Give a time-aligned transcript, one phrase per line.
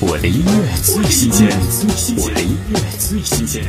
[0.00, 1.48] 我的音乐最新鲜，
[2.18, 3.64] 我的音乐最新鲜。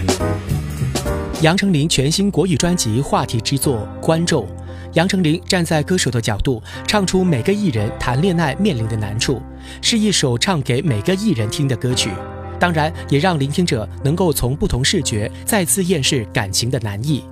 [1.41, 4.45] 杨丞琳全新国语专辑话题之作《观众》，
[4.93, 9.41] 杨丞琳站在歌手的角度，唱出每个艺人谈恋爱面临的难处，
[9.81, 12.11] 是一首唱给每个艺人听的歌曲。
[12.59, 17.23] 当然，也让聆听者能够从不同视觉再次验视感情的难易。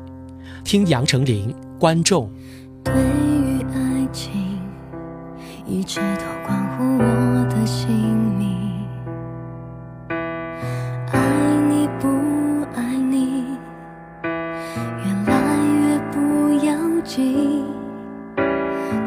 [0.64, 2.26] 听杨丞琳《观众》。
[2.84, 4.32] 对于爱情，
[5.68, 8.17] 一切都关乎我的性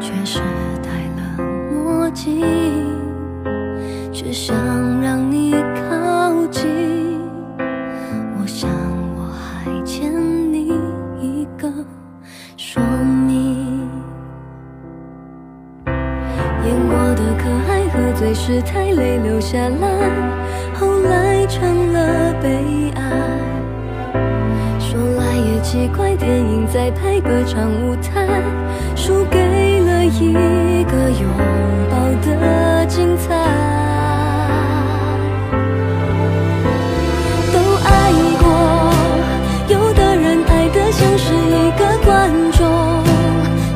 [0.01, 0.39] 却是
[0.81, 1.21] 太了
[1.71, 2.41] 墨镜，
[4.11, 4.55] 却想
[4.99, 7.21] 让你靠近。
[8.39, 8.67] 我想
[9.15, 10.11] 我还欠
[10.51, 10.73] 你
[11.21, 11.71] 一个
[12.57, 12.81] 说
[13.27, 13.87] 明。
[15.85, 19.87] 演过的可爱，和最是太累留下来。
[20.73, 23.01] 后来成了悲哀，
[24.79, 28.27] 说来也奇怪，电影在拍歌唱舞台，
[28.95, 29.37] 输给
[30.05, 31.29] 一个拥
[31.89, 33.35] 抱的精彩。
[37.53, 38.43] 都爱过，
[39.67, 43.03] 有的人爱得像是一个观众，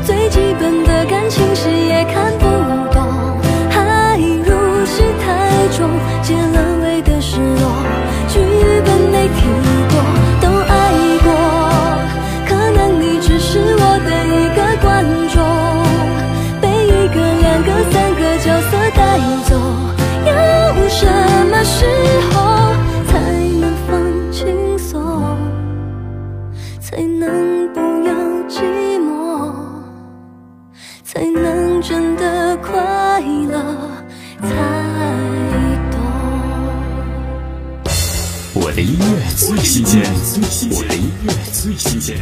[0.03, 2.45] 最基本的感情戏也看不
[2.93, 3.39] 懂，
[3.71, 5.89] 爱入戏太重，
[6.21, 7.83] 结了尾的失落，
[8.27, 8.39] 剧
[8.85, 9.74] 本没停。
[19.45, 19.55] 走，
[20.25, 21.05] 要什
[21.49, 21.85] 么时
[22.31, 22.35] 候
[26.81, 28.13] 才能不要
[28.47, 28.61] 寂
[28.99, 29.53] 寞，
[31.03, 33.53] 才能真的快乐，
[34.41, 34.47] 才
[35.91, 35.93] 懂。
[38.53, 40.01] 我的音乐最新鲜，
[40.71, 42.17] 我的音乐最新鲜。